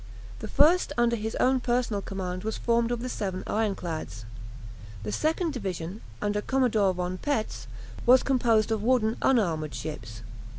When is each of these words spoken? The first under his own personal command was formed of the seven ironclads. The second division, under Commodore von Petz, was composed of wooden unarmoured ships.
The 0.39 0.47
first 0.47 0.91
under 0.97 1.15
his 1.15 1.35
own 1.35 1.59
personal 1.59 2.01
command 2.01 2.43
was 2.43 2.57
formed 2.57 2.91
of 2.91 3.01
the 3.03 3.07
seven 3.07 3.43
ironclads. 3.45 4.25
The 5.03 5.11
second 5.11 5.53
division, 5.53 6.01
under 6.23 6.41
Commodore 6.41 6.95
von 6.95 7.19
Petz, 7.19 7.67
was 8.07 8.23
composed 8.23 8.71
of 8.71 8.81
wooden 8.81 9.15
unarmoured 9.21 9.75
ships. 9.75 10.23